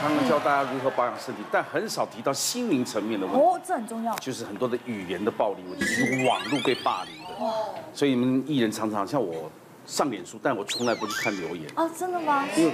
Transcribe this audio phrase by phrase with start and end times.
[0.00, 3.40] 常常教大家如何保养身体，但很少提到心灵层面的问题。
[3.40, 4.14] 哦，这很重要。
[4.16, 7.50] 就是很多的语言的暴力问题，就是网络被霸凌的。
[7.92, 9.50] 所以你们艺人常常像我
[9.86, 11.68] 上脸书，但我从来不去看留言。
[11.74, 12.44] 哦，真的吗？
[12.56, 12.72] 因为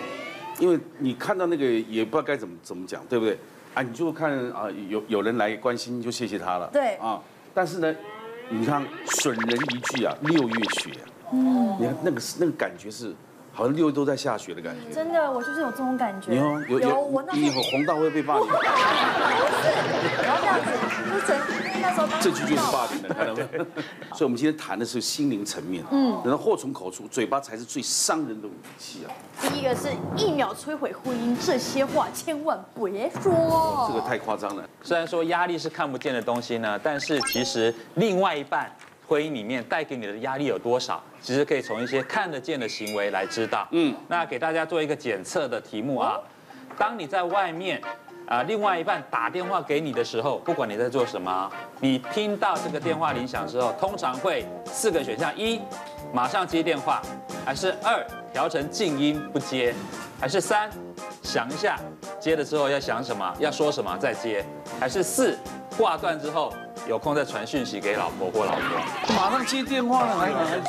[0.59, 3.39] 因为你看到那个也不知道该怎么怎么讲，对不对？
[3.73, 6.69] 啊，你就看啊，有有人来关心，就谢谢他了。
[6.73, 7.19] 对啊，
[7.55, 7.95] 但是呢，
[8.51, 10.91] 你看损人一句啊，六月雪。
[11.33, 13.15] 嗯，你看那个那个感觉是，
[13.55, 14.93] 好像六月都在下雪的感觉。
[14.93, 16.33] 真的，我就是有这种感觉。
[16.33, 18.47] 你有有有，我那时候你以后红到会被霸凌。
[18.49, 18.55] 这
[20.27, 20.71] 样子，
[21.15, 21.37] 就整
[21.81, 22.21] 那时候刚。
[22.21, 23.65] 这句就是霸凌的，看到没有？
[24.13, 25.85] 所以，我们今天谈的是心灵层面。
[25.93, 29.09] 嗯，然后祸从口出，嘴巴才是最伤人的武器啊。
[29.41, 33.87] 第一个是一秒摧毁婚姻，这些话千万别说。
[33.89, 34.69] 这个太夸张了。
[34.83, 38.69] 虽然说压力是看不见的东西呢，但是其实另外一半。
[39.07, 40.99] 婚姻里面带给你的压力有多少？
[41.25, 43.67] 其实可以从一些看得见的行为来知道。
[43.71, 46.21] 嗯，那给大家做一个检测的题目啊。
[46.77, 47.81] 当你在外面
[48.29, 55.63] 啊，另外一半打电话给你的时候，不管你在做什么，你听到这个电话铃响之后，通常会四个选项：一，
[56.13, 57.01] 马上接电话；
[57.47, 59.73] 还是二，调成静音不接；
[60.21, 60.69] 还是三，
[61.23, 61.81] 想一下
[62.21, 64.45] 接了之后要想什么，要说什么再接；
[64.79, 65.39] 还是四，
[65.79, 66.53] 挂断之后。
[66.87, 70.61] 有空再传讯息给老婆或老公，马上接电话了，还还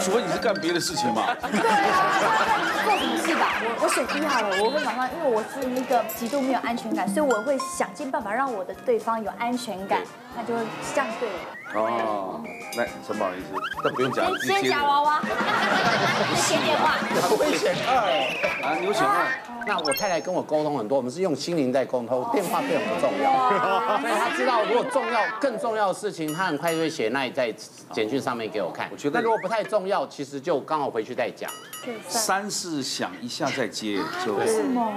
[0.00, 1.22] 除非你是干别的事情嘛？
[1.42, 3.60] 对啊，做什么事吧？
[3.62, 10.00] 我我选一好了，我会马上，因为我是一个极度没有安全感，所以我会想尽办法让我的对方有安全感，
[10.36, 10.54] 那就
[10.94, 11.34] 这样对了。
[11.74, 12.40] 哦，
[12.76, 15.20] 来，陈宝意思，那不用讲，先先夹娃娃，
[16.36, 16.94] 先接电话。
[17.30, 19.26] 我会选二，啊，你有选二。
[19.66, 27.52] 那我太太跟我沟通很多，我们是用心灵在沟通，电话非常不重要，所以她知道如果重要、更重要的事情，她很快就会写那在
[27.92, 28.88] 简讯上面给我看。
[28.92, 31.50] 我觉得，那如果不太重要，其实就刚好回去再讲。
[32.06, 34.92] 三是想一下再接，就为什么？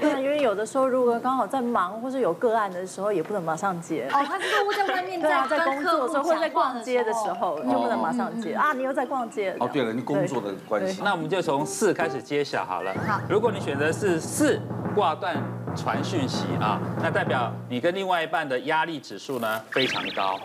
[0.00, 4.08] 对，因为有的时候如果刚好在忙或是有个案的时候，也不能马上接。
[4.12, 8.72] 哦，他是说在外面， 在在工作的时候，或者在逛街的时候，就不能马上接啊！
[8.72, 9.54] 你又在逛街。
[9.60, 11.02] 哦，对了，你工作的关系。
[11.04, 12.92] 那我们就从四开始揭晓好了。
[13.06, 14.58] 好，如果你选择是四
[14.94, 15.36] 挂断
[15.76, 20.38] 传讯息啊，那代表你跟另外一半的压力指数呢非常高，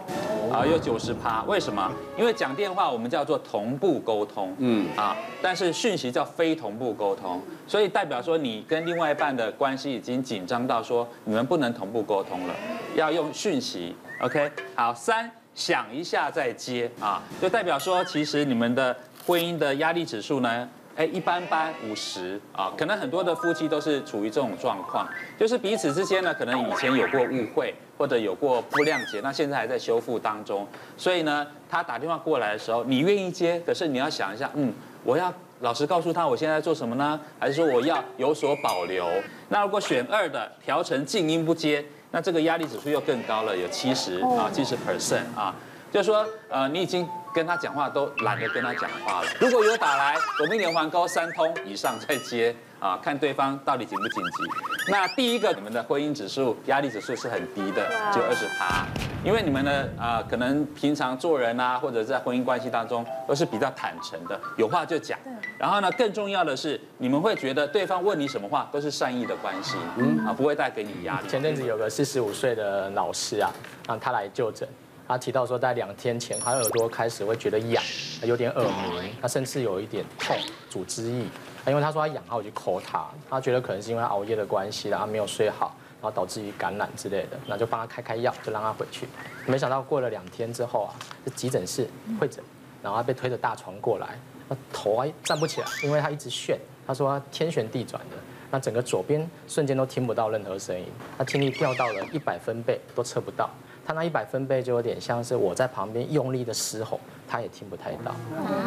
[0.53, 1.41] 啊，有九十趴。
[1.44, 1.91] 为什么？
[2.18, 9.52] 因为讲电话我们叫做同步沟通，嗯啊，但是讯息叫非同步沟通，所以代表说你跟另外一半的。
[9.56, 12.53] 关系已经紧张到说你们不能同步沟通了，
[12.94, 13.96] 要用讯息。
[14.19, 18.94] OK，好，三想一下再接啊，就代表说其实你们的
[19.25, 25.07] 婚姻的压力指数呢，哎，一般般五十啊，可能很多的夫妻都是处于这种状况，
[25.38, 30.67] 就是彼此之间呢，可能以前有过误会或者有过不谅解，那现在还在修复当中，
[30.97, 34.73] 所以呢，他打电话过来的时候，你愿意接，可是你要想一下，嗯，
[35.03, 35.33] 我要。
[35.61, 37.17] 老实告诉他我现在在做什么呢？
[37.39, 39.07] 还是说我要有所保留？
[39.47, 45.56] 那如果选二的调成静音不接，那这个压力指数又更高了，有七十啊，七十 percent 啊，
[45.89, 49.28] 就是说呃你已经跟他讲话都懒得跟他讲话了。
[49.41, 54.91] 如果有打来，我们连环高三通以上再接啊，看对方到底紧不紧急。
[54.91, 58.85] 那第一个你们的婚姻指数压力指数是很低的，就二十趴。
[59.25, 65.19] 因为你们呢，啊，可能平常做人啊，或者在婚姻关系当中都是比较坦诚的，有话就讲。
[65.57, 71.28] 然后呢，更重要的是，你们会觉得对方问你什么话都是善意的关系，嗯，啊，不会带给你压力。
[71.28, 73.51] 前阵子有个四十五岁的老师啊，
[73.88, 74.69] 让，他来就诊，
[75.08, 77.84] 他提到说，在两天前，他耳朵开始会觉得痒，
[78.24, 80.38] 有点耳鸣，他甚至有一点痛，
[80.70, 81.26] 组织液。
[81.68, 85.76] 因为他说他痒，他我就抠他，他觉得可能是因为熬夜的关系，然后没有睡好。
[86.02, 89.08] 然后导致于感染之类的，那就帮他开开药，就让他回去。
[89.48, 90.94] 没想到过了两天之后啊，
[91.26, 91.90] 就急诊室
[92.20, 92.44] 会诊，
[92.84, 96.60] 然后他被推着大床过来，那头还站不起来，因为他一直旋。
[96.86, 98.18] 他说他天旋地转的，
[98.52, 100.86] 那整个左边瞬间都听不到任何声音，
[101.18, 103.50] 他听力掉到了一百分贝都测不到。
[103.85, 108.12] 他那一百分贝就有点像是我在旁边用力的嘶吼，他也听不太到。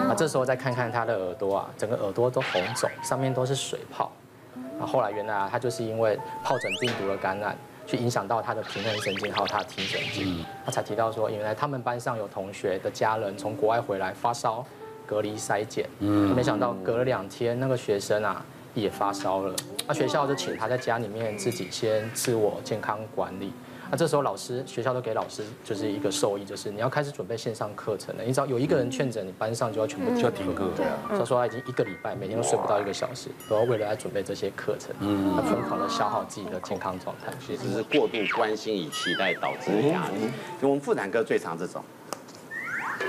[0.08, 4.12] 啊这时候再看看他的耳朵啊，整个耳朵都红肿，上面都是水泡。
[4.78, 10.44] 那后来原来啊，他就是因为疱疹病毒的感染，去影响到他的平衡神经还有他的听神经。
[10.64, 14.64] 他才提到说，原来他们班上有同学的家人从国外回来发烧，
[15.04, 18.44] 隔离筛检，嗯，没想到隔了两天，那个学生啊
[18.75, 19.54] 也发烧了。
[19.88, 23.52] 那学校就请他在家里面自己先自我健康管理。
[23.90, 28.23] 那这时候老师学校都给老师就是一个受益，就是你要开始准备线上课程了。
[28.23, 30.69] 你只要有一个人确诊，你班上就要全部就要停课。
[30.76, 37.32] 对啊，他说他已经一个礼拜每天都睡不到一个小时，都要为了来准备这些课程，嗯，他疯狂的消耗自己的健康状态。
[37.44, 40.29] 其实是过度关心与期待导致的压力。
[40.61, 41.82] 我们妇产科最常这种，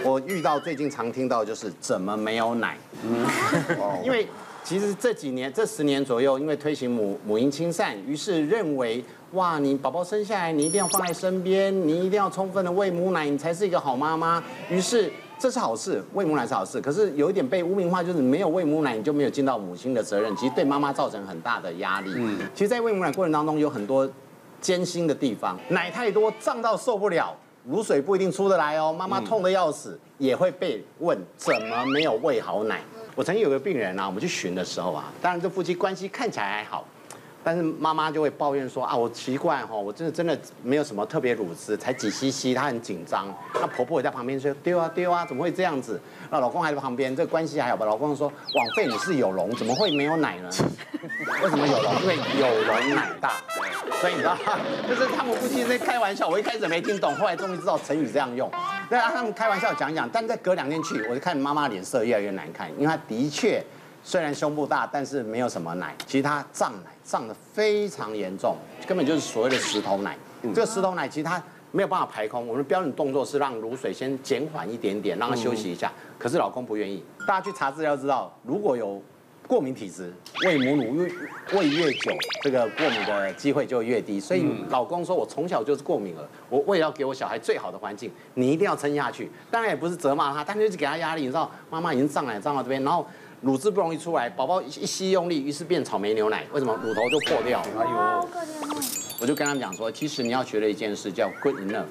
[0.04, 2.78] 我遇到最近常听到就是怎么没有奶？
[3.04, 3.28] 嗯，
[4.04, 4.28] 因为
[4.64, 9.04] 其实这几年这十年左右，因为推行母母婴亲善，于是认为
[9.34, 14.44] 哇，你宝宝生下来，你一定要放在身边，你一定要充分的喂母奶，你才是一个好妈妈。
[14.70, 16.81] 于是这是好事，喂母奶是好事。
[16.81, 22.12] 可是有一点被污名化，就是没有喂母奶，你就没有尽到母亲的责任，其实对妈妈造成很大的压力。
[22.16, 24.10] 嗯，其实，在喂母奶过程当中，有很多
[24.60, 27.36] 艰辛的地方，奶太多胀到受不了，
[27.66, 32.82] 乳水不一定出得来哦，妈妈痛得要死，也会被问怎么没有喂好奶。
[33.16, 36.86] 我曾经有个病人啊，我们去巡的时候啊，当然这夫妻关系看起来还好，
[37.44, 43.27] 但是妈妈就会抱怨说啊，我奇怪哈，我真的真的没有什么特别乳汁，才几 cc，她很紧张。
[43.56, 46.00] 那婆婆也在旁边说丢啊丢啊，怎么会这样子？
[46.30, 47.86] 那老公还在旁边，这个关系还好吧？
[47.86, 50.50] 老公说枉费你是有龙，怎么会没有奶呢？
[51.41, 52.01] 为什么有龙？
[52.01, 53.33] 因为有龙奶大。
[54.00, 54.38] 所以你知道，
[54.88, 58.50] 就是他们夫妻在开玩笑，我一开始没听懂，后来终于知道成语这样用。
[58.89, 63.62] 对啊，他们开玩笑讲讲，但再隔两天去，我就看妈妈脸色越来越难看，因为她的确
[64.03, 70.16] 虽然胸部大，但是没有什么奶，其实她胀奶胀得非常严重，根本就是所谓的石头奶。
[70.54, 71.42] 这个石头奶其实它
[71.72, 75.92] 没有办法排空，我们标准动作是让乳水先减缓一点点，让它休息一下。
[76.20, 79.02] 可是老公不愿意，大家去查资料知道，如果有。
[79.48, 80.14] 过敏体质，
[80.46, 81.12] 喂母乳越
[81.54, 82.12] 喂越久，
[82.44, 84.20] 这个过敏的机会就越低。
[84.20, 89.28] 所以老公说，我从小就是过敏了，我为了要给我小孩最好的环境，你一定要撑下去。
[89.50, 91.22] 当然也不是责骂他，但就是给他压力。
[91.22, 93.04] 你知道，妈妈已经胀奶胀到这边，然后
[93.41, 96.45] 乳汁不容易出来，宝宝一吸用力，于是变草莓牛奶。
[96.51, 97.62] 为什么乳头就破掉？
[97.77, 98.30] 哎呦，
[99.21, 101.86] 我就跟他们讲说，其实你要学的一件事叫 good enough。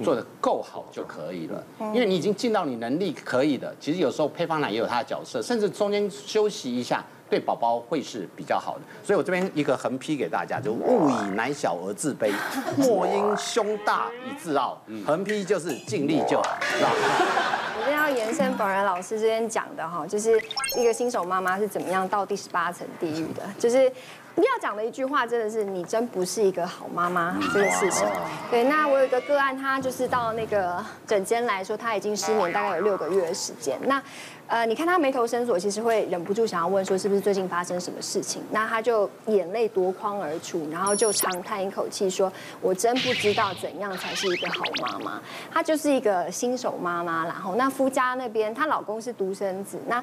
[0.00, 1.60] 做的够好就可以了，
[1.92, 3.74] 因为你已经尽到你能力可以的。
[3.80, 8.80] 其实有时候配方奶也有它的角色，甚至中间休息一下，对宝宝会是比较好的。
[9.02, 12.32] 所以我这边一个横批给大家，就勿以奶小而自卑，
[12.76, 14.80] 莫因胸大以自傲。
[15.06, 16.58] 横批就是尽力就好。
[16.60, 20.40] 我今天要延伸本人老师这边讲的哈，就是
[20.76, 23.90] 一个新手妈妈是怎么样到第十八层地狱的，就是。
[24.38, 28.06] 一定要讲的一句话，真的是你真不是一个好妈妈这个事情。
[28.48, 30.76] 对，那我有一个个案，他就是到那个
[31.08, 33.76] 诊间来说，他已经失眠大概有六个月的时间。
[33.82, 34.00] 那
[34.46, 38.40] 呃，你看他眉头深锁，其实会忍不住想要问说，是不是最近发生什么事情？
[38.52, 42.32] 那他就眼泪夺眶而出，然后就长叹一口气说
[42.62, 45.20] ：“我真不知道怎样才是一个好妈妈。”
[45.52, 50.02] 她就是一个新手妈妈，然后那夫家那边，她老公是独生子，那。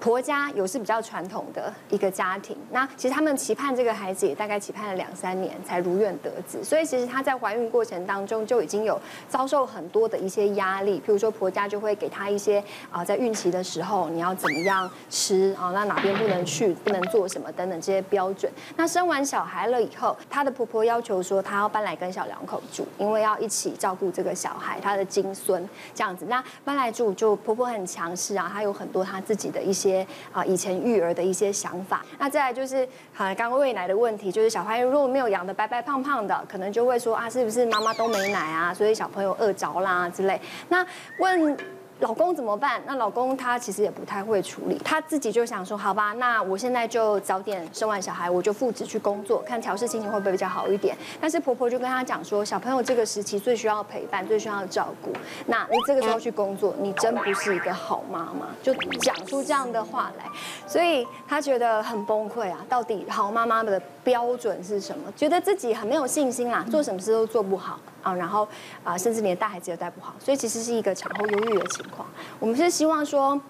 [0.00, 8.98] 婆家有是比较传统的一个家庭，那其实他们期盼这个孩子也大概期盼了两三年才如愿得子，所以其实她在怀孕过程当中就已经有
[9.28, 18.50] 遭受很多的一些压力，譬如说婆家就会给她一些啊，在孕期的时候你要怎么样吃啊，那哪边不能去，不能做什么等等这些标准。
[18.76, 26.24] 那生完小孩了以后，她的婆婆要求说她要搬来跟小两口住，因为要一起照顾这个小孩，她的金孙这样子。
[26.26, 29.89] 那搬来住就婆婆很强势啊，她有很多她自己的一些。
[29.90, 32.04] 些啊，以前育儿的一些想法。
[32.18, 40.40] 那再来就是，啊，刚刚喂奶的问题，就是小孩如果没有养的白白胖胖的，可能就会说啊，是不是妈妈都没奶啊，所以小朋友饿着啦之类。
[40.68, 40.86] 那
[41.18, 41.56] 问
[42.00, 42.80] 老公怎么办？
[42.86, 50.96] 那老公他其实也不太会处理，他自己就想说，好吧，那我现在就早点生完小孩，我就复职去工作，看调试心情会不会比较好一点。
[51.20, 55.12] 但是婆婆就跟他讲说，小朋友这个时期最需要陪伴，最需要照顾。
[55.46, 60.24] 那你这个时候去工作，你真不是一个好妈妈，就讲出这样的话来，
[60.66, 62.64] 所以他觉得很崩溃啊。
[62.68, 65.12] 到底好妈妈的标准是什么？
[65.14, 67.78] 觉得自己很没有信心啦，做什么事都做不好。
[68.02, 68.48] 啊，然后
[68.82, 72.08] 啊，甚至连带孩子也带不好，所以其实是一个产后忧郁的情况。
[72.38, 73.40] 我们是希望说，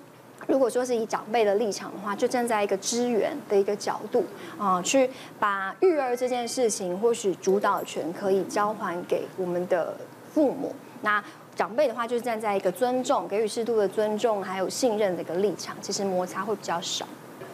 [0.46, 4.24] 如果说是以长辈的立场的话，就站在一个支援的一个角度
[4.58, 9.96] 啊，去把育儿这件事情，或许主导权可以交还给我们的
[10.32, 10.74] 父母。
[11.02, 11.22] 那
[11.54, 17.06] 长辈的话，就是站在一个尊重、给予适度的尊重，还有信任的一个立场，其实摩擦会比较少。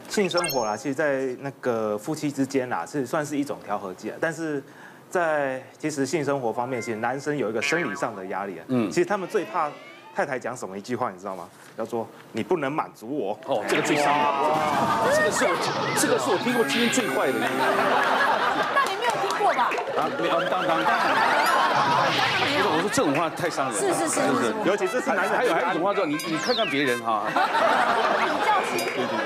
[0.09, 4.62] 性生活啦，其实，在那个夫妻之间啦，是算是一种调和剂啊，但是。
[5.09, 8.64] 在其实性生活方面，其实男生有一个生理上的压力啊。
[8.66, 9.71] 嗯，其实他们最怕
[10.16, 11.46] 太太讲什么一句话，你知道吗？
[11.76, 13.38] 叫做你不能满足我。
[13.44, 14.16] 哦，这个最伤人。
[15.14, 15.52] 这个是我，
[16.00, 17.35] 这个是我听过今天最坏的。
[17.37, 19.68] 那你没有听过吧？
[20.00, 20.96] 啊，没有，当当当。
[22.40, 23.78] 不是，我说这种话太伤人了。
[23.78, 24.54] 是是是是是。
[24.64, 27.25] 尤其这是男人，还有还有一种话叫你你看看别人哈。
[27.28, 29.20] 比较对对对。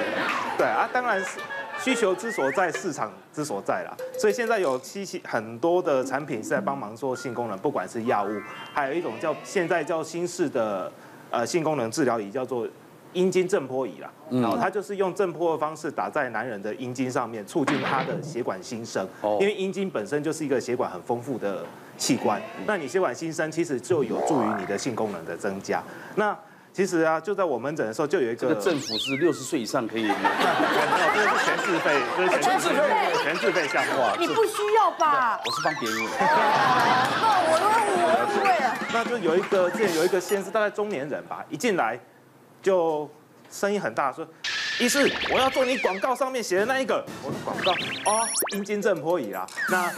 [0.59, 1.39] 对啊，当然是。
[1.83, 3.97] 需求之所在，市场之所在啦。
[4.19, 8.41] 所以现在有七七很多的产品是在帮忙做性功能，不管是药物，
[8.73, 10.93] 还有一种叫现在叫新式的
[11.31, 12.69] 呃性功能治疗仪，叫做
[13.15, 14.11] 阴茎震波仪啦。
[14.31, 19.07] 然后它就是用震波的方式打在男人的阴茎上面，促进他的血管新生。
[19.41, 21.65] 因为阴茎本身就是一个血管很丰富的
[21.97, 25.83] 器官，那你血管新生其实就有助于你的性功能的增加。
[26.15, 26.37] 那
[26.73, 30.15] 其实啊，就在我门诊的时候就有一个，这个政府是六十岁以上可以， 没有，
[31.15, 32.79] 这个是全自费，这是全自费，
[33.23, 34.15] 全自费项目啊。
[34.19, 35.41] 你不需要吧？
[35.45, 36.13] 我是帮别人问。
[36.19, 36.25] 那
[37.51, 37.65] 我都
[38.07, 38.75] 我不会了。
[38.93, 41.99] 那就有一个，之前有一个先生，大概中年人吧，一进来
[42.63, 43.11] 就
[43.51, 44.27] 声音很大，说。
[44.79, 47.05] 医师，我要做你广告上面写的那一个。
[47.23, 47.73] 我的广告
[48.11, 49.47] 哦，阴茎震波仪啦。
[49.69, 49.93] 那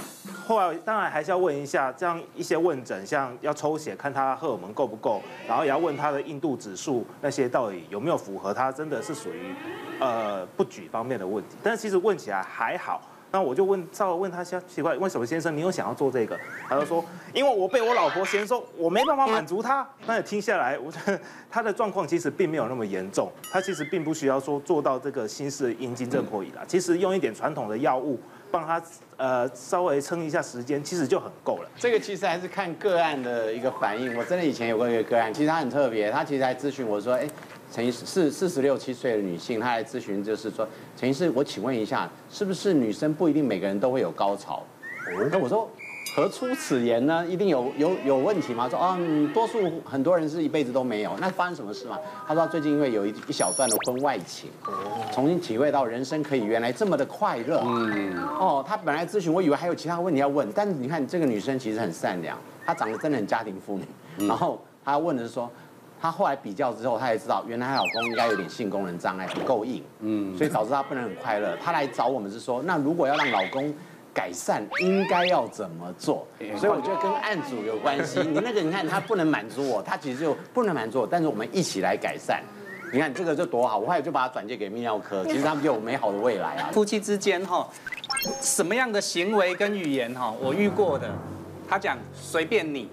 [0.52, 9.54] 后来当然还是要问一下，这样一些问诊，像要抽血看他荷尔蒙够不够，然后也要问他的硬度指数那些到底有没有符合，他真的是属于
[9.98, 11.56] 呃不举方面的问题。
[11.62, 13.00] 但是其实问起来还好。
[13.34, 16.38] 那我就问，稍微问他先奇怪，为什么先生你有想要做这个？
[16.68, 19.88] 他就说，因为我被我老婆嫌说，我没办法满足她。
[20.04, 21.18] 那你听下来，我觉得
[21.50, 26.62] 他的状况其实并没有那么严重，他其实并不需要说做到这个新式阴茎震破仪啦。
[26.68, 28.20] 其实用一点传统的药物
[28.52, 28.80] 帮他
[29.16, 31.68] 呃稍微撑一下时间，其实就很够了。
[31.78, 34.16] 这个其实还是看个案的一个反应。
[34.16, 37.26] 我真的以前有过一个个案，其实他很特别，他其实还咨询我说，哎。
[37.74, 44.62] 陈医师是四十六七岁的女性，她来咨询就是说，陈医师，我请问一下，是不是女生不一定每个人都会有高潮？
[45.30, 45.66] 那我说
[46.14, 47.24] 何出此言呢？
[47.26, 48.68] 一定有有有问题吗？
[48.68, 48.98] 说啊，
[49.32, 51.98] 多数很多人是一辈子都没有，那发生什么事吗？
[52.28, 54.50] 他说最近因为有一一小段的婚外情，
[55.10, 57.62] 重新体会到人生可以原来这么的快乐。
[57.64, 65.50] 嗯，哦，他本来咨询，我以为还有其他问题要问，但是你看这个女生其实很善良，她长得真的很家庭妇女，然后她问的是说。
[66.00, 71.56] 她后来比较之后，她也知道原来她老公应该有点性功能障碍，不够硬，嗯，所以导致她不能很快乐。
[71.62, 73.72] 她来找我们是说，那如果要让老公
[74.14, 76.26] 改善，应该要怎么做？
[76.58, 78.20] 所以我觉得跟案主有关系。
[78.26, 82.42] 你那个你看他不能满足我，他其实就不能满足我，但是我们一起来改善。
[82.92, 86.70] 你看这个就多好，我后来就把它转借给泌尿科， 其实他们就有美好的未来啊。
[86.72, 87.66] 夫妻之间哈，
[88.40, 91.10] 什么样的行为跟语言哈，我遇过的，
[91.68, 92.90] 他讲随便你，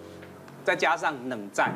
[0.64, 1.74] 再加上冷战。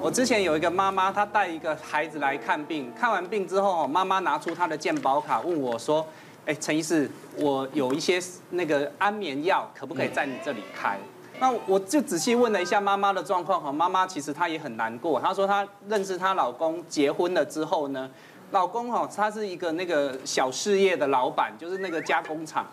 [0.00, 6.06] 我之前有一个妈妈，她带一个孩子来看病，看完病之后，妈妈拿出她的健保卡，问我说
[6.48, 10.98] ：“哎，陈医师，我有一些那个安眠药，可不可以在你这里开？”
[11.38, 15.20] 那我就仔细问了一下妈妈的状况，哈，妈妈其实她也很难过。
[15.20, 18.10] 她说她认识她老公结婚了之后呢，
[18.52, 22.66] 老公哈，他是一个那个小事业的老板，就是那个加工厂。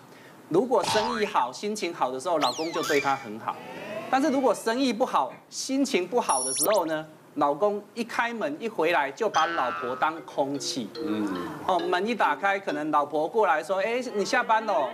[0.47, 3.53] 如果生意好、心情好的时候，老公就对她很好。
[4.09, 7.05] 但是如果生意不好、心情不好的时候呢，
[7.35, 10.89] 老公一开门一回来就把老婆当空气。
[10.95, 11.27] 嗯。
[11.65, 14.89] 哦，门一打开，可能老婆过来说：“哎，你下班了。”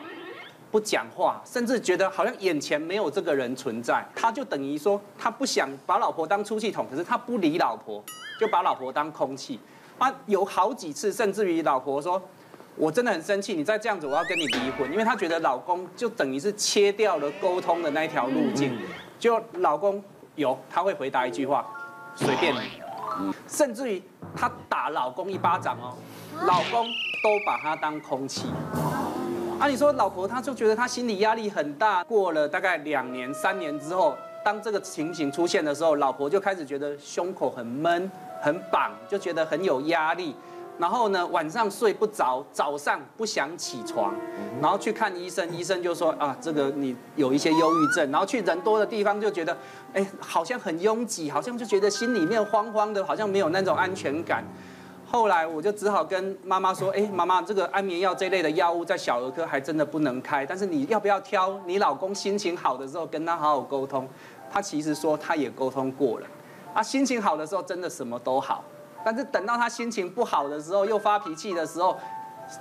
[0.72, 4.06] 不讲话，甚至觉得好像眼前没有这个人存在。
[4.16, 8.02] 他就等于说，他不想把老婆当出气筒，可是他不理老婆，
[8.40, 9.60] 就把老婆当空气。
[9.98, 12.22] 啊，有好几次，甚至于老婆说。
[12.78, 18.76] 我真的很生气，你再这样子，我要跟你离婚，因为她觉得老公就等于是切掉了沟通的那条路径，
[19.20, 20.02] 就老公
[20.36, 21.70] 有他会回答一句话，
[22.16, 22.60] 随便你，
[23.48, 24.02] 甚至于
[24.36, 25.96] 她打老公一巴掌哦，
[26.46, 26.88] 老公
[27.24, 28.48] 都把她当空气，
[29.60, 38.10] 啊，你说老婆她就觉得她心理压力很大，过了大概两年三年之后，当这个情形出现的时候，老婆就开始觉得胸口很闷
[38.42, 40.36] 很绑，就觉得很有压力。
[40.82, 44.12] 然后呢，晚上睡不着，早上不想起床，
[44.60, 48.10] 然后去看医生，医生就说啊，这个你有一些忧郁症。
[48.10, 49.56] 然后去人多的地方就觉得，
[49.94, 54.44] 哎，好像很拥挤，好像就觉得心里面慌慌的，好像没有那种安全感。
[55.06, 61.60] 后来我就只好跟妈妈说，哎，妈妈，这个安眠药这类的药物在小儿科还真的不能开，但是你要不要挑？
[61.68, 64.10] 你老公心情好的时候跟他好好沟通。
[64.52, 66.28] 他其实说他也沟通过了，
[66.74, 68.64] 啊，心情好的时候真的什么都好。
[69.04, 71.98] 但是等到他心情不好的时候，又发脾气的时候，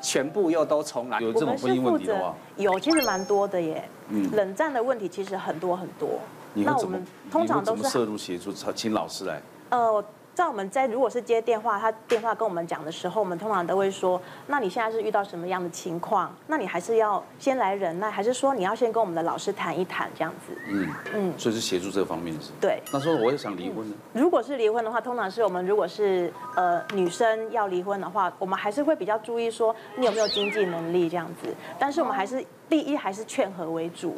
[0.00, 1.20] 全部又都重来。
[1.20, 3.88] 有这种婚姻问题的话，有其实蛮多的耶。
[4.08, 6.18] 嗯，冷战的问题其实很多很多。
[6.54, 9.40] 那我们通常都是涉入协助，请老师来。
[9.70, 10.04] 呃。
[10.34, 16.34] 在我们在如果是接电话，他电话跟我们讲的时候，我们通常都会说：那你现在是遇到什么样的情况？
[16.46, 20.56] 那你还是要先来忍耐，还是说你要先跟我们的老师谈一谈这样子？
[20.68, 22.52] 嗯嗯，所以是协助这方面的事。
[22.60, 22.80] 对。
[22.92, 23.94] 那说我也想离婚呢？
[24.14, 31.54] 如果是离婚的话，通常是我们如果是呃女生要离婚的话，我们还是会比较注意说你有没有经济能力这样子。
[31.78, 34.16] 但是我们还是第一还是劝和为主。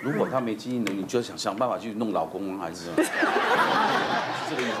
[0.00, 2.86] 如果他没经济能力，你就要想想办法去弄老公还是？
[2.86, 2.94] 是
[4.50, 4.78] 这个意思。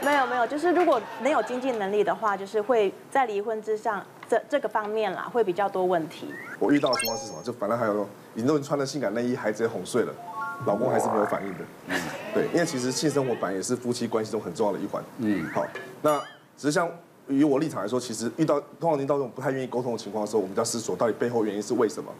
[0.00, 6.28] 没有没有，就是如果没有经济能力的话，就是会在离婚之上这这个方面啦，会比较多问题。
[6.58, 7.42] 我遇到的情况是什么？
[7.42, 10.12] 就反正还有，已经都穿了性感内衣，还直接哄睡了，
[10.66, 11.58] 老公还是没有反应的。
[11.88, 12.00] 嗯，
[12.32, 15.02] 对，因为其实性生活本来也是夫妻关系中很重要的一环。
[15.18, 15.66] 嗯，好，
[16.02, 16.18] 那
[16.56, 16.88] 只是像
[17.26, 22.10] 以我立场来说，其实遇到通常遇到这种不太愿意沟通的情况的时候，我们就要思索到底背后原因是为什么？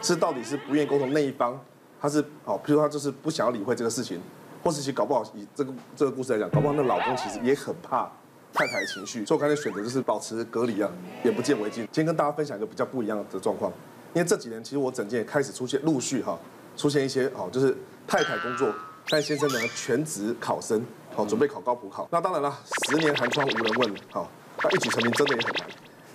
[0.00, 1.58] 是到底是不愿意沟通那一方，
[2.00, 4.20] 他是好，譬如说他就是不想要理会这个事情。
[4.66, 8.10] 或是其实搞不好以这个这个故事来讲，搞不好那老公其实也很怕
[8.52, 10.90] 太太的情绪，所以我刚才选择就是保持隔离啊，
[11.22, 11.84] 也不见为净。
[11.84, 13.70] 今天跟大家分享一个比较不一样的状况，
[14.12, 16.36] 因为这几年其实我整间也开始出现陆续哈
[16.76, 17.76] 出现一些哦，就是
[18.08, 18.68] 太太工作，
[19.08, 22.08] 但先生呢全职考生，好准备考高普考。
[22.10, 22.52] 那当然了，
[22.88, 25.68] 十年寒窗无人问，好，他一举成名真的也很难。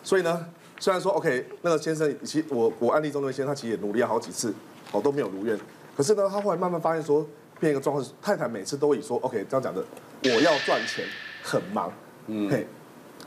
[0.04, 0.46] 所以呢，
[0.78, 4.54] 虽然说 OK，那个先生其实我我案例中那位先生他其实也努力了好几次，
[4.92, 5.58] 哦都没有如愿。
[5.96, 7.26] 可是呢，他后来慢慢发现说，
[7.62, 9.86] 变一个状况是太太每次都以说 OK 这样讲的，
[10.24, 11.06] 我要赚钱，
[11.44, 11.94] 很忙。
[12.26, 12.68] 嗯，嘿，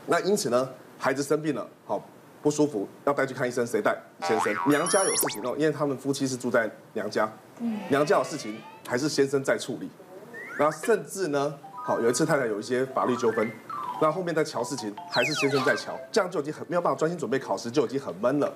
[0.05, 2.05] 那因此呢，孩子生病了，好
[2.41, 3.97] 不舒服，要带去看医生，谁带？
[4.23, 4.53] 先生。
[4.67, 9.89] 娘家有事情哦，因为他们夫妻是住在娘家，嗯，娘家有事情还是先生在处理，
[10.57, 13.49] 然后甚至呢，好有一次太太有一些法律纠纷，
[14.01, 18.53] 那后面在瞧事情还是先生在瞧，这样就已经很没有办法专心准备考试，就已经很闷了。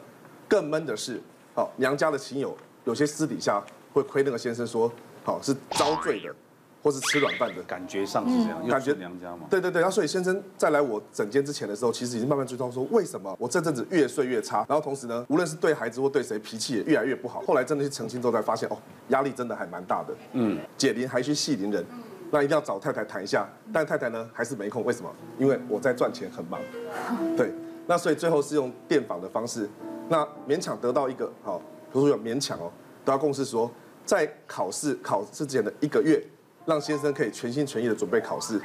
[0.48, 1.22] 更闷的是，
[1.56, 4.92] 好娘家的亲友有些私底下会亏那个先生说，
[5.24, 6.34] 好是遭罪的。
[6.82, 9.40] 或是吃软饭的感觉上是这样，感觉娘家嘛。
[9.50, 17.42] 对对对，然后所以先生在来我诊间之前的时候，其实已经慢慢追到说，为什么我这阵子越睡越差，然后同时呢，无论是对孩子或对谁，脾气也越来越不好。
[17.46, 18.78] 后来真的去澄清之后，才发现哦，
[19.10, 20.16] 压力真的还蛮大的。
[20.32, 21.86] 嗯，解铃还需系铃人，
[22.32, 23.46] 那一定要找太太谈一下。
[23.74, 25.14] 但太太呢，还是没空，为什么？
[25.38, 26.62] 因为我在赚钱，很忙。
[27.36, 27.52] 对，
[27.88, 29.70] 那所以最后是用电访的方式，
[30.08, 31.60] 那勉强得到一个好，
[31.92, 32.72] 比如说有勉强哦，
[33.04, 33.70] 得到共识说，
[34.10, 36.20] 在考试考试之前的一个月。
[36.66, 38.62] 让先生可以全心全意的准备考试，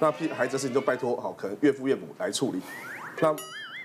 [0.00, 2.60] 那孩子的事情就拜托好，可能岳父岳母来处理。
[3.20, 3.32] 那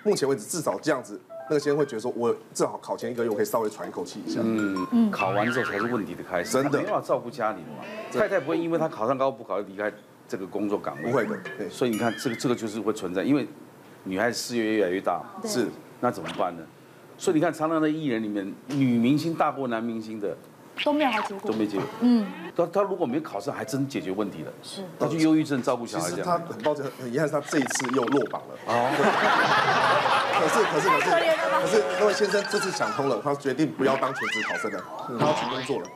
[0.03, 4.39] 目前为止，至少这样子，那个先生会觉得说，我至少考前一个月，我可以稍微喘一口气一下。
[4.43, 7.83] 嗯嗯，考完之后才是问题的开始，真的没办法照顾家里的嘛。
[8.11, 9.93] 太太不会因为他考上高不考就离开
[10.27, 11.37] 这个工作岗位，不会的。
[11.55, 13.47] 对，所以你看，这个这个就是会存在，因为
[14.03, 15.67] 女孩子事业越来越大，是，
[15.99, 16.63] 那怎么办呢？
[17.19, 20.35] 所以你看，常常的艺人里面，女明星大过男明星的。
[20.83, 21.85] 都没有好结果，都没结果。
[22.01, 24.51] 嗯，他他如果没考上，还真解决问题了。
[24.63, 26.09] 是，他去忧郁症照顾小孩。
[26.09, 28.55] 其实他很抱歉，很遗憾，他这一次又落榜了。
[28.67, 28.89] 哦。
[30.39, 31.09] 可是可是可是
[31.61, 34.83] 可是那位先生这次想通了，他决定不要当全职考生了，
[35.19, 35.87] 他要去工作了。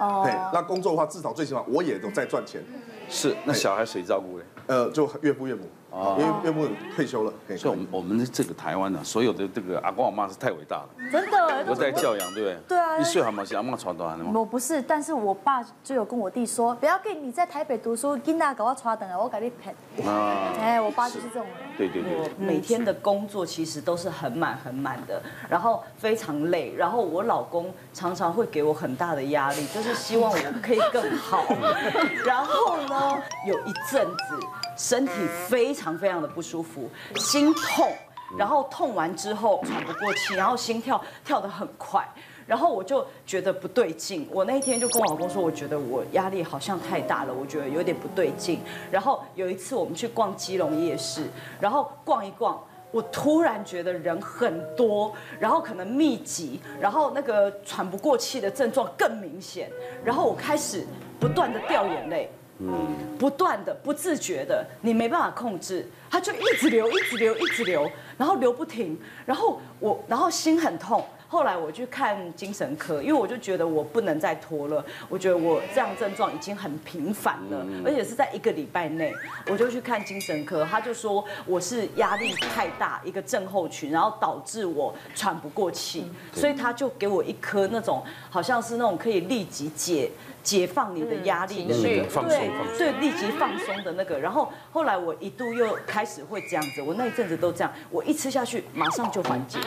[0.00, 0.22] 哦。
[0.24, 2.62] 对，那工作的话，至少最起码我也都在赚钱。
[3.08, 4.44] 是，那小孩谁照顾嘞？
[4.66, 5.62] 呃，就岳父岳母。
[5.90, 12.58] 啊，因为岳母退休了，所以我们我们的这个台湾呢，所有的这个阿公阿妈是太伟大了，真的，我在教养，对不对？
[12.68, 14.30] 对啊，一岁还没学阿妈传到吗？
[14.34, 19.74] 我不是，但是我爸就有跟我弟说，不要给你在台北读书，囡仔给我传等啊，我给你骗。
[20.06, 21.68] 啊，哎，我爸就是这种人。
[21.78, 31.46] 对对对，我每天的工作其实都是很满很满的，然后非常累，然后我老公常常会给我很大的压力，就是希望我可以更好。
[32.26, 32.97] 然后呢，
[33.46, 34.38] 有一阵子
[34.76, 35.12] 身体
[35.48, 36.88] 非常非常的不舒服。
[37.16, 37.92] 心痛，
[38.38, 42.06] 然后痛完之后喘不过气，然后心跳跳得很快，
[42.46, 44.28] 然后我就觉得不对劲。
[44.30, 48.60] 我那一天就跟我老公说，我觉得我压力好像太大了，我觉得有点不对劲。
[48.90, 51.22] 然后有一次我们去逛基隆夜市，
[51.60, 52.58] 然后逛一逛，
[52.90, 59.70] 我突然觉得人很多，然后可能密集，然后那个喘不过气的症状更明显，
[60.04, 60.86] 然后我开始
[61.18, 62.30] 不断的掉眼泪。
[62.60, 71.04] 嗯，不断的、不自觉的，你没办法控制，它就一直流、一直流、一直流，然后流不停，然后我，然后心很痛。
[71.28, 79.12] 后来我去看精神科，因为我就觉得我不能再拖了，我觉得我这样症状已经很频繁了，而且是在一个礼拜内，
[79.46, 90.10] 我就去看精神科，他就说我是压力太大一个症候群，然后导致我喘不过气，所以他就给我一颗那种好像是那种可以立即解
[90.42, 94.18] 解放你的压力的那个，对对，立即放松的那个。
[94.18, 99.58] 然后后来我一度又开始会这样子，我那一阵子都这样，我一吃下去马上就缓解。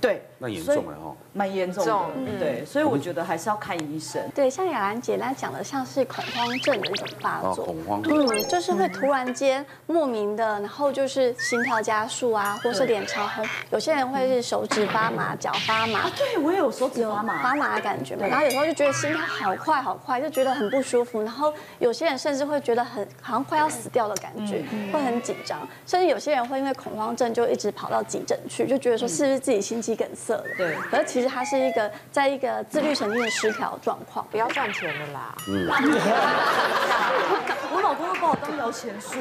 [0.00, 4.22] 对，那严重了哦，蛮严重的，对，所以我觉得还是要看医生。
[4.34, 30.42] 对，像雅兰姐她讲的，像是恐慌症的一种发作，恐慌，嗯，就是会突然间莫名的，然后就是心跳加速啊，或是脸潮红，有些人会是手指发麻、脚发麻，啊对我也有手指发麻、发麻的感觉嘛，然后有时候就觉得心跳好快好快，就觉得很不舒服，然后有些人甚至会觉得很好像快要死掉的感觉，会很紧张，甚至有些人会因为恐慌症就一直跑到急诊去，就觉得说是不是自己心肌梗塞了？
[30.58, 35.32] 对，可是其实它是一个在一个自律神经的失调状况，不要赚钱了啦。
[35.46, 35.68] 嗯，
[37.72, 39.20] 我老公都把我当摇钱树，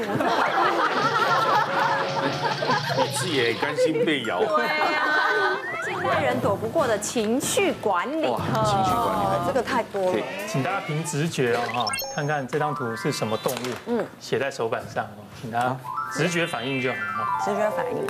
[2.98, 4.44] 我 自己也甘心被摇。
[4.44, 10.18] 对啊，近代人躲不过的情绪管理，情绪管理，这个太多了。
[10.48, 15.78] 请大家凭直觉哦，哈，看看这张图是什么动物，嗯，写在手板上哦，请大家
[16.12, 17.04] 直觉反应就好了。
[17.46, 18.04] 直觉反应。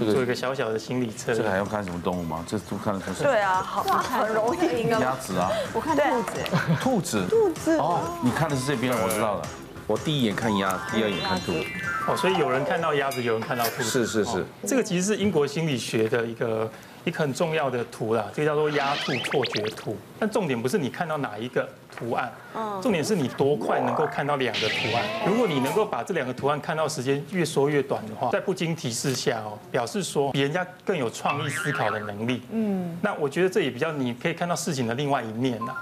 [0.00, 1.34] 这个做一个小小的心理测。
[1.34, 2.42] 这个还要看什么动物吗？
[2.48, 3.30] 这都看得出什么？
[3.30, 4.88] 对啊，好，很容易。
[4.88, 6.40] 鸭子啊，我看兔子。
[6.80, 7.26] 兔子。
[7.28, 7.76] 兔子。
[7.76, 9.42] 哦，你看的是这边，我知道了。
[9.86, 11.64] 我第一眼看鸭，第二眼看兔子。
[12.08, 13.84] 哦，所以有人看到鸭子，有人看到兔子。
[13.84, 14.46] 是是是。
[14.66, 16.70] 这个其实是英国心理学的一个
[17.04, 19.96] 一个很重要的图啦，这个叫做压兔错觉图。
[20.18, 21.68] 但重点不是你看到哪一个。
[21.92, 22.32] 图案，
[22.80, 25.04] 重点是你多快能够看到两个图案。
[25.26, 32.42] 如果你能够把这两个图案看到时间越缩越短的话，在不经提示下哦，表示说比人家更有创意思考的能力。
[32.52, 35.74] 嗯，那我觉得这也比较你可以看到事情的另外一面呐。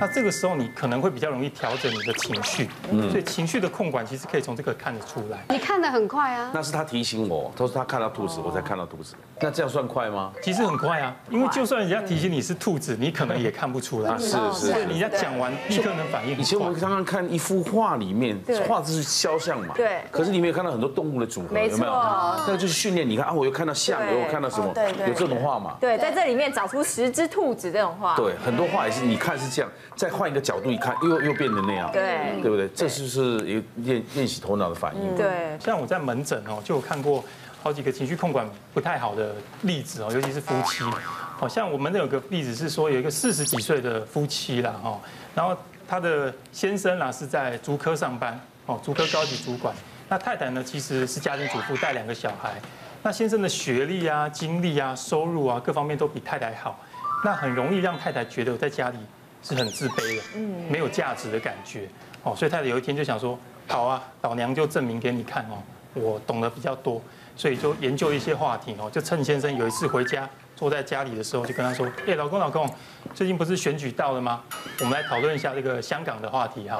[0.00, 2.68] 那这个时候你可能会比较容易调整你的情绪，
[3.10, 5.44] 所以情绪的控管其实可以从这个看得出来。
[5.48, 6.50] 你看得很快啊？
[6.52, 9.14] 那是他提醒我，都是他看到兔子，我才看到兔子。
[9.40, 10.32] 那这样算快吗？
[10.42, 14.18] 其实很快啊，因为就算人家提醒你是兔子，你可能也看不出来。
[14.18, 16.36] 是是，人家讲完立刻能反应。
[16.38, 20.00] 以前我们刚刚看一幅画里面，画的是肖像嘛，对。
[20.10, 21.92] 可是你没有看到很多动物的组合，有没有？
[21.92, 23.08] 那个就是训练。
[23.08, 24.72] 你看啊，我又看到象，又看到什么？
[24.74, 25.76] 对有这种画嘛？
[25.80, 28.16] 对，在这里面找出十只兔子这种画。
[28.16, 31.90] 对，很多画也是，你看是这样，再换一个角度一看，又又变成那样。
[31.92, 32.68] 对，对不对？
[32.68, 35.16] 这就是有练练习头脑的反应。
[35.16, 35.58] 对。
[35.58, 37.24] 像我在门诊哦，就有看过
[37.62, 40.84] 好几个情绪控管不太好的例子哦，尤其是夫妻。
[41.36, 45.00] 好像我们有个例子是说，有一个四十几岁的夫妻啦，哈，
[45.34, 45.56] 然后。
[45.86, 49.72] 他的先生啦是在竹科上班，哦，竹科高级主管。
[50.08, 52.54] 那太太呢其实是家庭主妇，带两个小孩。
[53.02, 56.80] 那先生的学历啊、经历啊、收入啊各方面都比太太好，
[57.22, 58.96] 那很容易让太太觉得我在家里
[59.44, 61.88] 是很自卑的，嗯，没有价值的感觉。
[62.24, 65.62] 哦，所以太太有一天就想说，好啊，老娘就证明给你看哦，
[65.94, 67.00] 我懂得比较多，
[67.36, 70.28] 所以就研究一些话题哦，就趁先生有一次回家。
[70.56, 72.64] 坐在家里的时候，就跟他说：“哎，老公，老公，
[73.12, 74.40] 最近不是选举到了吗？
[74.78, 76.78] 我们来讨论一下这个香港的话题哈。”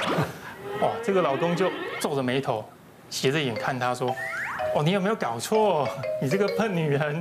[0.81, 1.69] 哇，这个老公就
[2.01, 2.65] 皱着眉头，
[3.11, 4.15] 斜着眼看他说
[4.77, 5.89] ：“哦，你有没有搞错？
[6.23, 7.21] 你这个笨女人！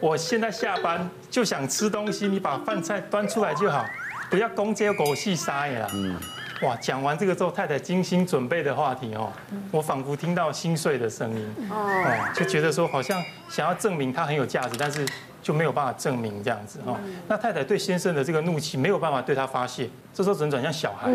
[0.00, 3.86] 我现在下班就想吃东西，你把饭菜端出来就好，
[4.32, 6.16] 不要公接狗戏杀呀。”嗯。
[6.62, 9.32] 哇，讲完这个之后，太太精心准备的话题哦，
[9.72, 15.06] 我仿佛听到心碎的声音哦，就觉得说好像想要证明他很有价值，但是。
[15.42, 21.10] 就没有办法证明这样子哈，那太太对先生的这个怒气没有办法对他发泄，这时候只能转向小孩，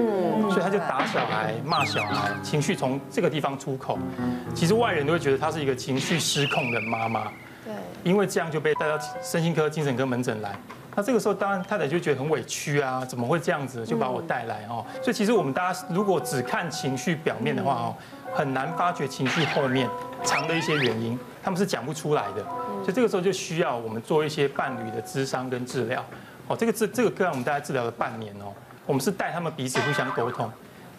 [0.51, 3.97] 所以他就打小孩、骂小孩，情绪从这个地方出口。
[4.53, 7.31] 其实外人都会觉得她是一个情绪失控的妈妈，
[7.63, 10.53] 对，因为这样就被带到身心科、精神科门诊来。
[10.97, 14.83] 那这个时候当然太太就觉得很委屈啊，怎么会这样子就把我带来哦？
[14.99, 17.95] 所以其实我们大家如果只看情绪表面的话哦，
[18.33, 19.87] 很难发觉情绪后面
[20.23, 22.43] 藏的一些原因，他们是讲不出来的。
[22.81, 26.03] 所以这个时候就需要我们做一些伴侣的咨商跟治疗，
[26.47, 28.51] 哦，这个治这个个案我们大概治疗了半年哦，
[28.87, 30.51] 我们是带他们彼此互相沟通，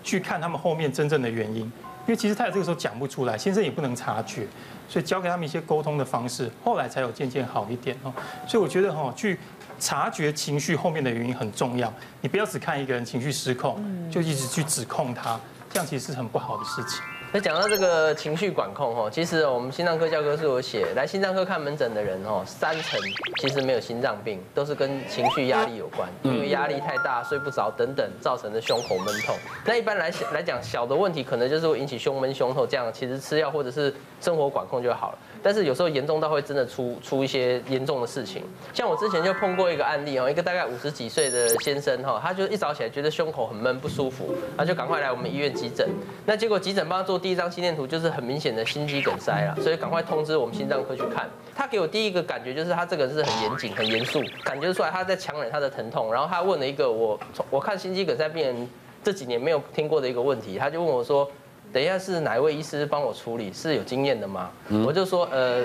[0.05, 1.73] 去看他们后面真正的原因，因
[2.07, 4.47] 为其实太太这个时候讲不出来，先生也不能察觉，
[4.89, 8.13] 所以教给他们一些沟通的方式，后来才有渐渐好一点哦。
[8.47, 9.37] 所以我觉得哈，去
[9.79, 15.39] 察觉情绪后面的原因很重要，你不要只看一个人情绪失控，就一直去指控他，
[15.71, 17.01] 这样其实是很不好的事情。
[17.31, 22.99] 那讲到这个情绪管控哦，其实我们心脏科教科书有写，来心脏科看门诊的人哦，三成
[23.39, 29.37] 其实没有心脏病，都是跟情绪压力有关，因为压力太大、睡不着等等造成的胸口闷痛。
[29.67, 35.19] 那一般来来讲，小的问题可能就是会引起胸闷、胸痛，这样其实吃药或者是生活管控就好了。
[35.43, 45.87] 但是有时候严重到会真的出出一些严重的事情，像我之前就碰过一个案例哦，一个大概五十几岁的先生哈，他就一早起来觉得胸口很闷不舒服，他就赶快来我们医院急诊。
[46.25, 51.29] 那结果急诊帮他做第一张心电图，就是很明显的心肌梗塞了，所以赶快通知我们心脏科去看。
[51.55, 56.13] 他给我第一个感觉就是他这个是很严谨、很严肃，感觉出来他在强忍他的疼痛。
[56.13, 57.19] 然后他问了一个我
[57.51, 58.69] 我看心肌梗塞病人
[59.03, 61.29] 这几年没有听过的一个问题，他就问我说。
[61.71, 63.53] 等一下是哪一位医师帮我处理？
[63.53, 64.51] 是有经验的吗？
[64.87, 65.63] 我就说呃，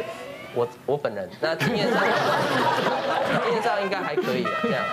[0.55, 2.01] 我我本人那经验上，
[3.43, 4.45] 经验上应该还可以。
[4.61, 4.83] 这样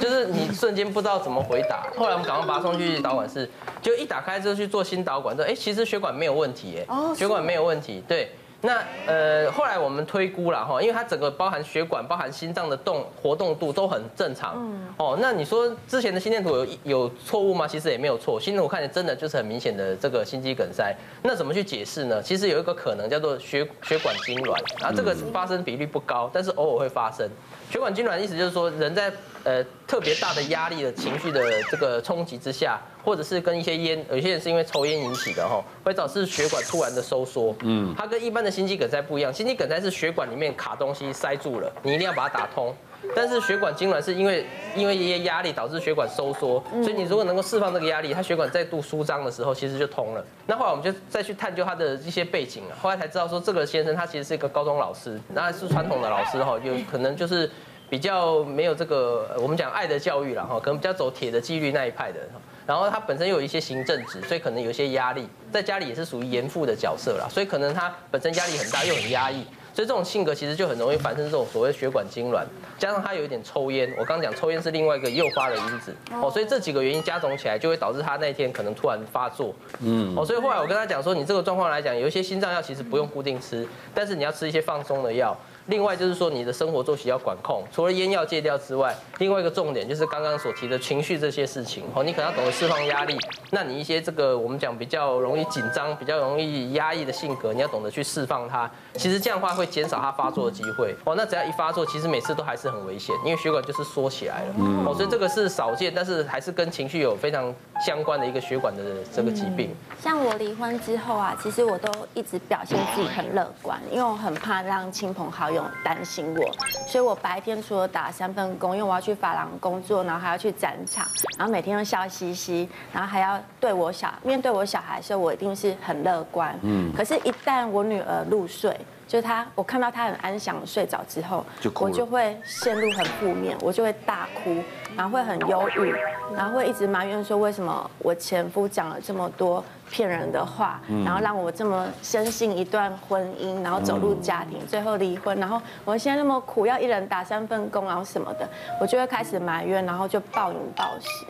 [0.00, 1.86] 就是你瞬间不知道怎么回答。
[1.96, 3.48] 后来我们赶快把他送去导管室，
[3.82, 8.30] 就一打开之后去做新导管，说哎，其实血管没有问题，哎，血管没有问题，对。
[8.60, 14.54] 那呃，后来我们推估了哈，因为它整个包含血管、包含心脏的动活动度都很正常。
[14.56, 14.88] 嗯。
[14.96, 17.68] 哦，那你说之前的心电图有有错误吗？
[17.68, 20.92] 其实也没有错，心电图看起来真的就是很明显的这个心肌梗塞。
[21.22, 22.20] 那怎么去解释呢？
[22.20, 27.28] 其实有一个可能叫做血血管痉挛，啊，这个发生比率不高，但是偶尔会发生。
[27.70, 29.12] 血管痉挛的意思就是说人在
[29.44, 32.80] 呃特别大的压力的情绪的这个冲击之下。
[33.04, 37.56] 或者是跟一些烟，有些人是因为抽烟引起的哈，会导致血管突然的收缩。
[37.60, 42.74] 嗯，它跟一般的心肌梗塞不一样，心肌梗塞是血管里面卡东西塞住了，你一定要把它打通。
[43.14, 44.44] 但是血管痉挛是因为
[44.76, 50.24] 因为一些压力导致血管收缩，所以你如果能够释放这个压力，他血管再度舒张的时候，其实就通了。
[50.46, 57.50] 那后来我们就再去探究他的一些背景啊，后来才知道说这个先生他其实是一个高中老师，那是传统的老师哈，有可能就是
[57.88, 62.20] 比较没有这个我们讲爱的教育了哈，可能比较走铁的纪律那一派的。
[62.66, 72.44] 然后他本身又有一些行政职，所以可能有一些压力，在家里也是属于严父的角色啦，所以可能他本身压力很大，又很压抑，所以这种性格其实就很容易发生这种所谓血管痉挛，
[72.78, 85.36] 加上他有一点抽烟，我刚刚讲抽烟是另外一个诱发的因子哦，所以这几个原因加总起来，就会导致他那天可能突然发作，嗯，哦，所以后来我跟他讲说，你这个状况来讲，有一些心脏药其实不用固定吃，但是你要吃一些放松的药。
[85.68, 93.18] 另外就是说，你的生活作息要管控，除了烟要戒掉之外，另外一个重点就是刚刚所提的情绪这些事情哦，你可能要懂得释放压力。
[93.50, 98.70] 那你一些这个我们讲比较容易紧张、比较容易压抑的性格，你要懂得去释放它。
[98.94, 101.14] 其实这样的话会减少它发作的机会哦。
[101.14, 104.54] 那只要一发作，其实每次都还是很危险，因为血管就是缩起来了
[104.86, 104.94] 哦。
[104.94, 107.54] 所以这个是少见，但是还是跟情绪有非常
[107.84, 108.82] 相关的一个血管的
[109.14, 109.74] 这个疾病。
[110.02, 115.57] 像我离婚之后啊，其实我都一直表现自己很乐观，因为我很怕让亲朋好友。
[115.84, 116.52] 担心我，
[116.86, 121.06] 所以我白天除了打三份工，因为我要去发廊工作，然后还要去展场，
[121.38, 126.58] 然后每天都笑嘻嘻，然后还要对我小面对我小孩的时候，我一定是很乐观。
[126.62, 126.92] 嗯。
[126.96, 128.76] 可是，一旦我女儿入睡，
[129.08, 134.62] 就是他，我看到他很安详睡着之后，就我就会陷入很负面，我就会大哭，
[134.94, 135.92] 然后会很忧郁，
[136.36, 139.64] 然后会一直埋怨说，为什么我前夫讲了这么多。
[139.90, 148.46] 骗人的话，然后让我这么深信一段婚姻，然后走入家庭，最后离婚，然后我现在那么苦，要一人打三份工，然后什么的，
[148.78, 151.24] 我就会开始埋怨，然后就暴饮暴食，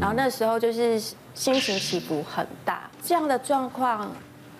[0.00, 0.98] 然后那时候就是
[1.34, 4.10] 心情起伏很大，这样的状况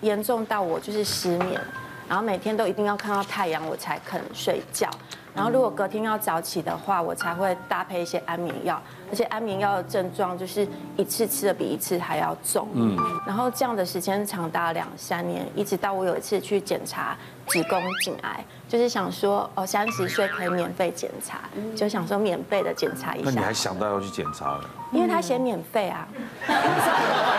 [0.01, 1.59] 严重到我就是失眠，
[2.09, 4.89] 然后每天都一定要看到太阳我才肯睡觉，
[5.35, 8.81] 然后如果隔天要早起的话，我才会搭配一些安眠药。
[9.11, 17.15] 而且安眠药的症状就是一次吃的比一次还要重，嗯，然后这样的时间长达两三年，一直到我有一次去检查
[17.47, 21.41] 子宫颈癌，就是想说哦三十岁可以免费检查，
[21.75, 23.25] 就想说免费的检查一下。
[23.25, 24.69] 那你还想到要去检查了？
[24.91, 26.07] 因为他写免费啊。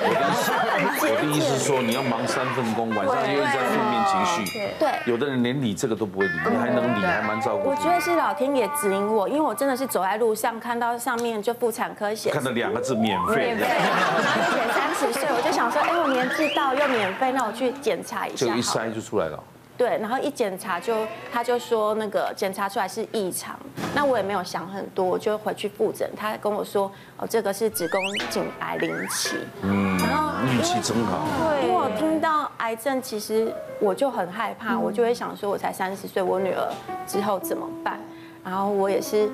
[0.00, 7.70] 我的意思是说，你要忙三份工，晚上又在负面情绪，对，有的人连理这个都不会理，你还能理，还蛮照顾。
[7.70, 14.18] 我觉得是老天爷指引我，因为我真的是走在路上看到上面就妇产科写，看到两个字免费，免费，然后
[14.50, 19.38] 写三十岁，我就想说，哎，我年纪到又免费，那我去检查一下，就一筛就出来了。
[19.78, 23.56] 对，然后一检查就，他就说那个检查出来是异常，
[23.94, 36.68] 那我也没有想很多，我就回去复诊，他跟我说，哦，这个是子宫颈癌零期，嗯，然后运气真好，对，因为我听到癌症，其实我就很害怕，我就会想说，我才三十岁，我女儿
[37.06, 38.00] 之后怎么办？
[38.44, 39.30] 然后我也是，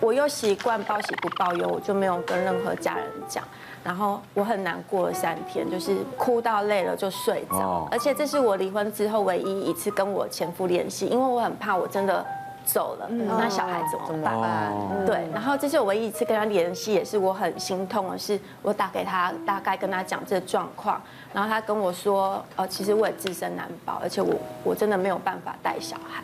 [0.00, 3.44] 我又习惯报喜不报忧，我就没有跟任何家人讲。
[3.82, 12.22] 然后我很难过了三天，就是哭到累了就睡着，而且这是我离婚之后唯一一次跟我前夫联系，因为我很怕我真的
[12.62, 15.06] 走了，那小孩怎么办？
[15.06, 21.00] 对，然后这是我唯一一次跟他联系，也是我很心痛的是，我打给他，大概跟他讲这个状况，
[21.32, 26.22] 然后他跟我说，呃，其实我也自身难保，而且我我真的没有办法带小孩，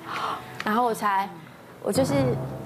[0.62, 1.26] 然后我才。
[1.86, 2.14] 我就是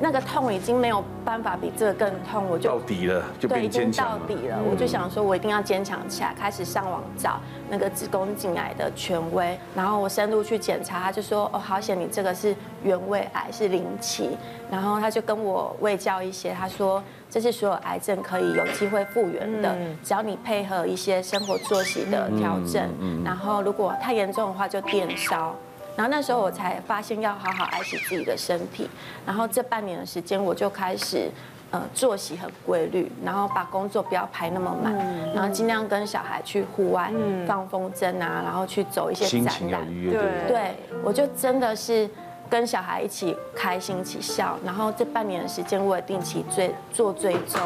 [0.01, 3.47] 那个痛已经没有办法比这个更痛，我就到底了，就。
[3.47, 14.31] 对，已经到底了，我就想说，我一定要坚强起来，开始上网找那个子宫颈癌的权威，然后我深入去检查，他就说，哦，好险，你这个是原位癌，是零期，
[14.71, 22.89] 然后他就跟我卫教一些，他说这是所有癌症可以有机会复原的，只要你配合一些生活作息的调整，
[23.23, 25.55] 然后如果太严重的话就电烧。
[26.01, 28.89] 然后那时候我才发现要好好爱惜自己的身体，
[29.27, 31.31] 然后这半年的时间我就开始，
[31.71, 34.95] 呃，作息很规律，然后把工作不要排那么满，
[35.35, 37.13] 然后尽量跟小孩去户外
[37.47, 42.09] 放风筝啊，然后去走一些展览，对，对，我就真的是
[42.49, 47.61] 跟小孩一起开心一起笑，然后这半年的时间我也定期追做追踪，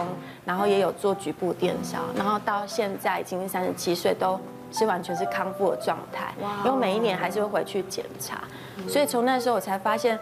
[0.44, 4.40] 然后也有做局部电销，然后到现在已经三十七岁都。
[4.74, 6.34] 是完全是康复的状态，
[6.64, 8.42] 因为每一年还是会回去检查，
[8.88, 10.18] 所以从那时候我才发现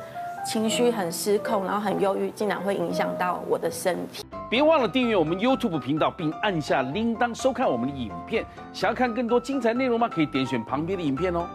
[0.47, 4.23] 情绪很失控，然后很忧郁，竟然会影响到我的身体。
[4.51, 8.45] 别忘了订阅我们 YouTube 频道，并按下铃铛收看我们的影片。
[8.75, 10.07] 想要看更多精彩内容吗？
[10.07, 11.47] 可以点选旁边的影片哦。